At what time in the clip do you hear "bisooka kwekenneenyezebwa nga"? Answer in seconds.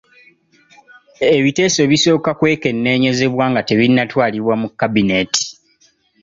1.91-3.61